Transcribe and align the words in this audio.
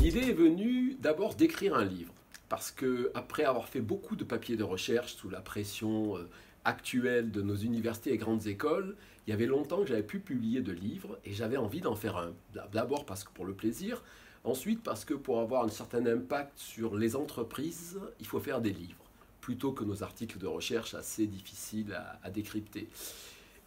L'idée 0.00 0.28
est 0.28 0.32
venue 0.32 0.96
d'abord 1.00 1.34
d'écrire 1.34 1.74
un 1.74 1.84
livre, 1.84 2.12
parce 2.48 2.70
que 2.70 3.10
après 3.14 3.44
avoir 3.44 3.68
fait 3.68 3.80
beaucoup 3.80 4.14
de 4.14 4.24
papiers 4.24 4.56
de 4.56 4.62
recherche 4.62 5.14
sous 5.14 5.30
la 5.30 5.40
pression 5.40 6.16
euh, 6.16 6.28
actuelle 6.64 7.30
de 7.30 7.42
nos 7.42 7.56
universités 7.56 8.12
et 8.12 8.18
grandes 8.18 8.46
écoles, 8.46 8.96
il 9.26 9.30
y 9.30 9.32
avait 9.32 9.46
longtemps 9.46 9.80
que 9.82 9.86
j'avais 9.86 10.02
pu 10.02 10.20
publier 10.20 10.60
de 10.60 10.72
livres 10.72 11.18
et 11.24 11.32
j'avais 11.32 11.56
envie 11.56 11.80
d'en 11.80 11.94
faire 11.94 12.16
un. 12.16 12.32
D'abord 12.72 13.04
parce 13.04 13.24
que 13.24 13.32
pour 13.32 13.44
le 13.44 13.54
plaisir, 13.54 14.02
ensuite 14.44 14.82
parce 14.82 15.04
que 15.04 15.14
pour 15.14 15.40
avoir 15.40 15.64
un 15.64 15.68
certain 15.68 16.04
impact 16.06 16.58
sur 16.58 16.96
les 16.96 17.16
entreprises, 17.16 17.98
il 18.20 18.26
faut 18.26 18.40
faire 18.40 18.60
des 18.60 18.72
livres, 18.72 19.01
plutôt 19.42 19.72
que 19.72 19.84
nos 19.84 20.02
articles 20.02 20.38
de 20.38 20.46
recherche 20.46 20.94
assez 20.94 21.26
difficiles 21.26 22.00
à, 22.22 22.30
décrypter. 22.30 22.88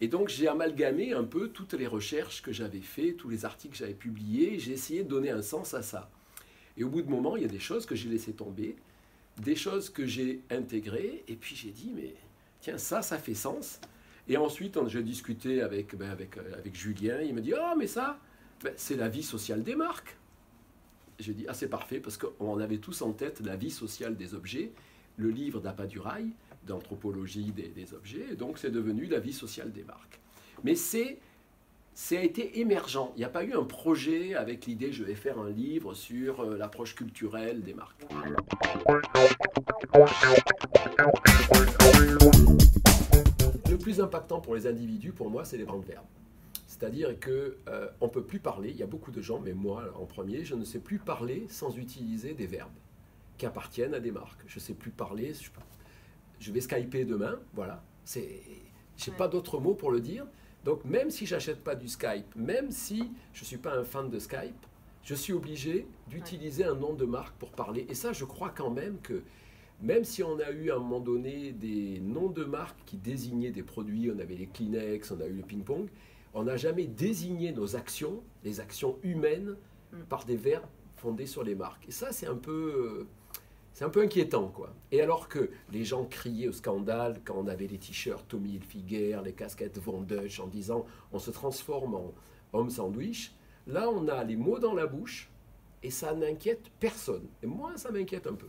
Et 0.00 0.08
donc 0.08 0.28
j'ai 0.28 0.48
amalgamé 0.48 1.12
un 1.12 1.22
peu 1.22 1.48
toutes 1.48 1.74
les 1.74 1.86
recherches 1.86 2.42
que 2.42 2.50
j'avais 2.50 2.80
faites, 2.80 3.18
tous 3.18 3.28
les 3.28 3.44
articles 3.44 3.72
que 3.74 3.78
j'avais 3.78 3.94
publiés, 3.94 4.58
j'ai 4.58 4.72
essayé 4.72 5.04
de 5.04 5.08
donner 5.08 5.30
un 5.30 5.42
sens 5.42 5.74
à 5.74 5.82
ça. 5.82 6.10
Et 6.76 6.82
au 6.82 6.88
bout 6.88 7.02
de 7.02 7.10
moment, 7.10 7.36
il 7.36 7.42
y 7.42 7.44
a 7.44 7.48
des 7.48 7.60
choses 7.60 7.86
que 7.86 7.94
j'ai 7.94 8.08
laissées 8.08 8.32
tomber, 8.32 8.74
des 9.38 9.54
choses 9.54 9.90
que 9.90 10.06
j'ai 10.06 10.40
intégrées, 10.50 11.24
et 11.28 11.36
puis 11.36 11.54
j'ai 11.54 11.70
dit, 11.70 11.92
mais 11.94 12.14
tiens, 12.60 12.78
ça, 12.78 13.02
ça 13.02 13.18
fait 13.18 13.34
sens. 13.34 13.80
Et 14.28 14.36
ensuite, 14.36 14.78
j'ai 14.88 15.02
discuté 15.02 15.62
avec, 15.62 15.94
ben, 15.94 16.10
avec, 16.10 16.36
euh, 16.36 16.54
avec 16.58 16.74
Julien, 16.74 17.20
il 17.20 17.34
me 17.34 17.40
dit, 17.40 17.52
oh, 17.54 17.74
mais 17.78 17.86
ça, 17.86 18.18
ben, 18.62 18.72
c'est 18.76 18.96
la 18.96 19.08
vie 19.08 19.22
sociale 19.22 19.62
des 19.62 19.76
marques. 19.76 20.16
J'ai 21.18 21.32
dit, 21.32 21.46
ah, 21.48 21.54
c'est 21.54 21.68
parfait, 21.68 22.00
parce 22.00 22.18
qu'on 22.18 22.58
avait 22.58 22.78
tous 22.78 23.02
en 23.02 23.12
tête 23.12 23.40
la 23.40 23.56
vie 23.56 23.70
sociale 23.70 24.16
des 24.16 24.34
objets, 24.34 24.72
le 25.16 25.30
livre 25.30 25.60
d'Apadurail, 25.60 26.30
d'anthropologie 26.66 27.52
des, 27.52 27.94
objets, 27.94 28.26
et 28.32 28.36
donc 28.36 28.58
c'est 28.58 28.70
devenu 28.70 29.06
la 29.06 29.20
vie 29.20 29.32
sociale 29.32 29.72
des 29.72 29.84
marques. 29.84 30.20
Mais 30.64 30.74
c'est 30.74 31.18
ça 31.94 32.18
a 32.18 32.20
été 32.20 32.60
émergent. 32.60 33.10
Il 33.16 33.20
n'y 33.20 33.24
a 33.24 33.30
pas 33.30 33.42
eu 33.42 33.54
un 33.54 33.64
projet 33.64 34.34
avec 34.34 34.66
l'idée 34.66 34.92
je 34.92 35.02
vais 35.02 35.14
faire 35.14 35.38
un 35.38 35.48
livre 35.48 35.94
sur 35.94 36.40
euh, 36.40 36.58
l'approche 36.58 36.94
culturelle 36.94 37.62
des 37.62 37.72
marques. 37.72 38.04
Le 43.70 43.78
plus 43.78 44.00
impactant 44.00 44.40
pour 44.40 44.54
les 44.54 44.66
individus, 44.66 45.12
pour 45.12 45.30
moi, 45.30 45.46
c'est 45.46 45.56
les 45.56 45.64
grands 45.64 45.78
verbes. 45.78 46.04
C'est-à-dire 46.66 47.18
que 47.18 47.56
euh, 47.68 47.88
on 48.02 48.08
peut 48.08 48.24
plus 48.24 48.40
parler. 48.40 48.68
Il 48.68 48.76
y 48.76 48.82
a 48.82 48.86
beaucoup 48.86 49.10
de 49.10 49.22
gens, 49.22 49.40
mais 49.40 49.54
moi 49.54 49.84
en 49.98 50.04
premier, 50.04 50.44
je 50.44 50.54
ne 50.54 50.64
sais 50.64 50.80
plus 50.80 50.98
parler 50.98 51.46
sans 51.48 51.78
utiliser 51.78 52.34
des 52.34 52.46
verbes 52.46 52.68
qui 53.38 53.46
appartiennent 53.46 53.94
à 53.94 54.00
des 54.00 54.10
marques. 54.10 54.42
Je 54.46 54.56
ne 54.56 54.60
sais 54.60 54.74
plus 54.74 54.90
parler. 54.90 55.34
Je, 55.34 55.50
je 56.40 56.52
vais 56.52 56.60
skyper 56.60 57.04
demain. 57.04 57.38
Voilà. 57.54 57.82
C'est, 58.04 58.42
j'ai 58.96 59.12
pas 59.12 59.28
d'autre 59.28 59.58
mot 59.60 59.74
pour 59.74 59.90
le 59.90 60.00
dire. 60.00 60.26
Donc 60.64 60.84
même 60.84 61.10
si 61.10 61.26
j'achète 61.26 61.62
pas 61.62 61.76
du 61.76 61.88
Skype, 61.88 62.34
même 62.34 62.72
si 62.72 63.12
je 63.32 63.44
suis 63.44 63.56
pas 63.56 63.76
un 63.76 63.84
fan 63.84 64.10
de 64.10 64.18
Skype, 64.18 64.66
je 65.04 65.14
suis 65.14 65.32
obligé 65.32 65.86
d'utiliser 66.08 66.64
un 66.64 66.74
nom 66.74 66.92
de 66.92 67.04
marque 67.04 67.36
pour 67.36 67.52
parler. 67.52 67.86
Et 67.88 67.94
ça, 67.94 68.12
je 68.12 68.24
crois 68.24 68.50
quand 68.50 68.70
même 68.70 68.98
que 69.00 69.22
même 69.80 70.02
si 70.02 70.24
on 70.24 70.40
a 70.40 70.50
eu 70.50 70.70
à 70.72 70.74
un 70.74 70.78
moment 70.78 70.98
donné 70.98 71.52
des 71.52 72.00
noms 72.00 72.30
de 72.30 72.44
marques 72.44 72.78
qui 72.86 72.96
désignaient 72.96 73.52
des 73.52 73.62
produits, 73.62 74.10
on 74.10 74.18
avait 74.18 74.34
les 74.34 74.46
Kleenex, 74.46 75.12
on 75.12 75.20
a 75.20 75.26
eu 75.26 75.34
le 75.34 75.42
ping-pong, 75.42 75.88
on 76.34 76.44
n'a 76.44 76.56
jamais 76.56 76.86
désigné 76.86 77.52
nos 77.52 77.76
actions, 77.76 78.22
les 78.42 78.58
actions 78.58 78.98
humaines, 79.04 79.56
mm. 79.92 80.02
par 80.08 80.24
des 80.24 80.36
verbes 80.36 80.66
fondés 80.96 81.26
sur 81.26 81.44
les 81.44 81.54
marques. 81.54 81.86
Et 81.86 81.92
ça, 81.92 82.10
c'est 82.10 82.26
un 82.26 82.34
peu, 82.34 83.06
c'est 83.76 83.84
un 83.84 83.90
peu 83.90 84.00
inquiétant, 84.00 84.48
quoi. 84.48 84.72
Et 84.90 85.02
alors 85.02 85.28
que 85.28 85.50
les 85.70 85.84
gens 85.84 86.06
criaient 86.06 86.48
au 86.48 86.52
scandale 86.52 87.20
quand 87.26 87.34
on 87.36 87.46
avait 87.46 87.66
les 87.66 87.76
t-shirts 87.76 88.26
Tommy 88.26 88.54
Hilfiger, 88.54 89.20
les 89.22 89.34
casquettes 89.34 89.78
Von 89.78 90.06
en 90.38 90.46
disant 90.46 90.86
on 91.12 91.18
se 91.18 91.30
transforme 91.30 91.94
en 91.94 92.14
homme 92.54 92.70
sandwich, 92.70 93.34
là, 93.66 93.90
on 93.90 94.08
a 94.08 94.24
les 94.24 94.36
mots 94.36 94.58
dans 94.58 94.72
la 94.72 94.86
bouche 94.86 95.28
et 95.82 95.90
ça 95.90 96.14
n'inquiète 96.14 96.70
personne. 96.80 97.26
Et 97.42 97.46
moi, 97.46 97.72
ça 97.76 97.90
m'inquiète 97.90 98.26
un 98.26 98.32
peu. 98.32 98.46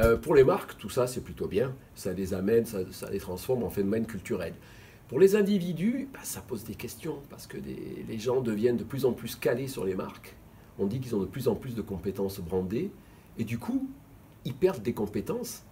Euh, 0.00 0.16
pour 0.16 0.34
les 0.34 0.42
marques, 0.42 0.76
tout 0.76 0.90
ça, 0.90 1.06
c'est 1.06 1.20
plutôt 1.20 1.46
bien. 1.46 1.72
Ça 1.94 2.12
les 2.12 2.34
amène, 2.34 2.66
ça, 2.66 2.80
les 3.12 3.20
transforme 3.20 3.62
en 3.62 3.70
phénomène 3.70 4.06
culturel. 4.06 4.54
Pour 5.12 5.20
les 5.20 5.36
individus, 5.36 6.08
bah, 6.10 6.20
ça 6.22 6.40
pose 6.40 6.64
des 6.64 6.74
questions 6.74 7.18
parce 7.28 7.46
que 7.46 7.58
les 7.58 8.18
gens 8.18 8.40
deviennent 8.40 8.78
de 8.78 8.82
plus 8.82 9.04
en 9.04 9.12
plus 9.12 9.36
calés 9.36 9.68
sur 9.68 9.84
les 9.84 9.94
marques. 9.94 10.34
On 10.78 10.86
dit 10.86 11.00
qu'ils 11.00 11.14
ont 11.14 11.20
de 11.20 11.26
plus 11.26 11.48
en 11.48 11.54
plus 11.54 11.74
de 11.74 11.82
compétences 11.82 12.40
brandées 12.40 12.90
et 13.36 13.44
du 13.44 13.58
coup, 13.58 13.90
ils 14.46 14.54
perdent 14.54 14.82
des 14.82 14.94
compétences 14.94 15.64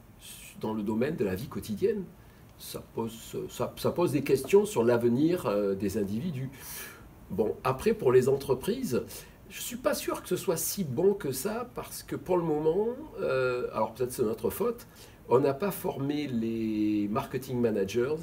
dans 0.60 0.74
le 0.74 0.82
domaine 0.82 1.16
de 1.16 1.24
la 1.24 1.34
vie 1.34 1.48
quotidienne 1.48 2.04
ça 2.58 2.82
pose, 2.94 4.12
des 4.12 4.22
questions 4.22 4.66
sur 4.66 4.84
l'avenir 4.84 5.46
euh, 5.46 5.74
des 5.74 5.96
individus. 5.96 6.50
Bon, 7.30 7.56
après, 7.64 7.94
pour 7.94 8.12
les 8.12 8.28
entreprises, 8.28 9.04
je 9.48 9.56
ne 9.56 9.62
suis 9.62 9.76
pas 9.76 9.94
sûr 9.94 10.20
que 10.20 10.28
ce 10.28 10.36
soit 10.36 10.58
si 10.58 10.84
bon 10.84 11.14
que 11.14 11.32
ça, 11.32 11.70
parce 11.74 12.02
que 12.02 12.14
pour 12.14 12.36
le 12.36 12.44
moment, 12.44 12.88
euh, 13.22 13.68
alors 13.72 13.94
peut-être 13.94 14.12
c'est 14.12 14.24
notre 14.24 14.50
faute, 14.50 14.86
on 15.30 15.38
n'a 15.38 15.54
pas 15.54 15.70
formé 15.70 16.26
les 16.26 17.08
marketing 17.08 17.58
managers 17.58 18.16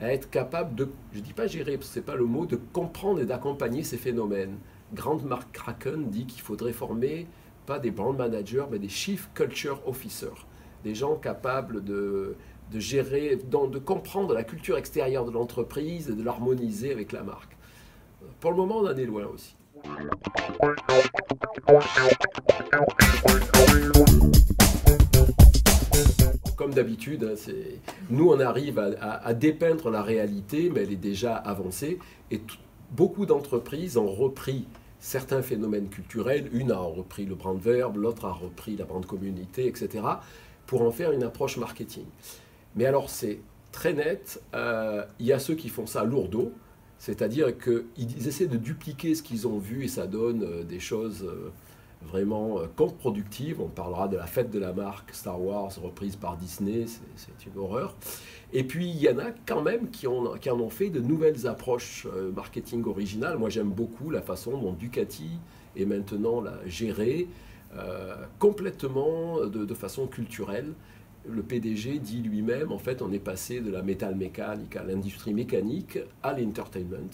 à 0.00 0.12
être 0.12 0.30
capables 0.30 0.74
de, 0.74 0.88
je 1.12 1.18
ne 1.18 1.24
dis 1.24 1.32
pas 1.32 1.46
gérer, 1.46 1.78
ce 1.80 1.98
n'est 1.98 2.04
pas 2.04 2.16
le 2.16 2.24
mot, 2.24 2.46
de 2.46 2.56
comprendre 2.56 3.20
et 3.20 3.26
d'accompagner 3.26 3.84
ces 3.84 3.96
phénomènes. 3.96 4.58
Grande 4.92 5.24
Mark 5.24 5.52
Kraken 5.52 6.10
dit 6.10 6.26
qu'il 6.26 6.42
faudrait 6.42 6.72
former 6.72 7.26
pas 7.66 7.78
des 7.78 7.90
brand 7.90 8.16
managers, 8.16 8.66
mais 8.70 8.78
des 8.78 8.88
chief 8.88 9.30
culture 9.34 9.80
officers, 9.86 10.46
des 10.82 10.94
gens 10.94 11.16
capables 11.16 11.82
de, 11.82 12.36
de 12.70 12.78
gérer, 12.78 13.36
de 13.36 13.78
comprendre 13.78 14.34
la 14.34 14.44
culture 14.44 14.76
extérieure 14.76 15.24
de 15.24 15.30
l'entreprise 15.30 16.10
et 16.10 16.14
de 16.14 16.22
l'harmoniser 16.22 16.92
avec 16.92 17.12
la 17.12 17.22
marque. 17.22 17.56
Pour 18.40 18.50
le 18.50 18.56
moment, 18.58 18.78
on 18.78 18.86
en 18.86 18.96
est 18.96 19.06
loin 19.06 19.26
aussi. 19.26 19.56
D'habitude, 26.74 27.24
hein, 27.24 27.52
nous 28.10 28.30
on 28.30 28.40
arrive 28.40 28.78
à, 28.78 29.34
dépeindre 29.34 29.90
la 29.90 30.02
réalité, 30.02 30.70
mais 30.70 30.82
elle 30.82 30.92
est 30.92 30.96
déjà 30.96 31.36
avancée. 31.36 31.98
Et 32.30 32.40
beaucoup 32.90 33.26
d'entreprises 33.26 33.96
ont 33.96 34.10
repris 34.10 34.66
certains 34.98 35.42
phénomènes 35.42 35.88
culturels. 35.88 36.48
Une 36.52 36.72
a 36.72 36.78
repris 36.78 37.26
le 37.26 37.34
brand 37.34 37.60
verbe, 37.60 37.96
l'autre 37.96 38.24
a 38.24 38.32
repris 38.32 38.76
la 38.76 38.86
brand 38.86 39.04
communauté, 39.06 39.66
etc. 39.66 40.04
pour 40.66 40.82
en 40.82 40.90
faire 40.90 41.12
une 41.12 41.22
approche 41.22 41.58
marketing. 41.58 42.06
Mais 42.74 42.86
alors 42.86 43.08
c'est 43.08 43.38
très 43.70 43.92
net, 43.92 44.40
euh, 44.54 45.04
il 45.18 45.26
y 45.26 45.32
a 45.32 45.38
ceux 45.38 45.54
qui 45.54 45.68
font 45.68 45.86
ça 45.86 46.04
lourdeau, 46.04 46.52
c'est-à-dire 46.98 47.52
qu'ils 47.58 48.28
essaient 48.28 48.46
de 48.46 48.56
dupliquer 48.56 49.14
ce 49.14 49.22
qu'ils 49.22 49.46
ont 49.46 49.58
vu 49.58 49.84
et 49.84 49.88
ça 49.88 50.06
donne 50.06 50.42
euh, 50.42 50.62
des 50.62 50.80
choses 50.80 51.24
euh, 51.24 51.50
vraiment 52.06 52.58
contre-productives. 52.76 53.60
On 53.60 53.68
parlera 53.68 54.08
de 54.08 54.16
la 54.16 54.26
fête 54.26 54.50
de 54.50 54.58
la 54.58 54.72
marque 54.72 55.14
Star 55.14 55.40
Wars 55.40 55.72
reprise 55.82 56.16
par 56.16 56.36
Disney, 56.36 56.86
c'est 57.16 57.46
une 57.46 57.58
horreur. 57.58 57.94
Et 58.52 58.64
puis 58.64 58.88
il 58.88 59.00
y 59.00 59.08
en 59.08 59.18
a 59.18 59.30
quand 59.46 59.62
même 59.62 59.90
qui, 59.90 60.06
ont, 60.06 60.34
qui 60.34 60.50
en 60.50 60.60
ont 60.60 60.70
fait 60.70 60.90
de 60.90 61.00
nouvelles 61.00 61.46
approches 61.46 62.06
marketing 62.34 62.84
originales. 62.84 63.38
Moi 63.38 63.50
j'aime 63.50 63.70
beaucoup 63.70 64.10
la 64.10 64.22
façon 64.22 64.58
dont 64.58 64.72
Ducati 64.72 65.30
est 65.76 65.84
maintenant 65.84 66.40
là, 66.40 66.54
géré 66.66 67.28
complètement 68.38 69.44
de, 69.46 69.74
façon 69.74 70.06
culturelle 70.06 70.72
le 71.28 71.42
PDG 71.42 71.98
dit 71.98 72.22
lui-même, 72.22 72.72
en 72.72 72.78
fait, 72.78 73.02
on 73.02 73.12
est 73.12 73.18
passé 73.18 73.60
de 73.60 73.70
la 73.70 73.82
métal 73.82 74.14
mécanique 74.14 74.76
à 74.76 74.84
l'industrie 74.84 75.34
mécanique 75.34 75.98
à 76.22 76.38
l'entertainment. 76.38 77.10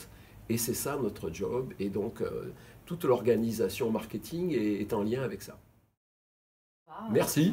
Et 0.48 0.58
c'est 0.58 0.74
ça 0.74 0.98
notre 1.00 1.32
job. 1.32 1.72
Et 1.78 1.88
donc, 1.88 2.20
euh, 2.20 2.50
toute 2.90 3.04
l'organisation 3.04 3.88
marketing 3.92 4.50
est, 4.52 4.92
en 4.92 5.04
lien 5.04 5.22
avec 5.22 5.42
ça. 5.42 5.56
Merci. 7.12 7.52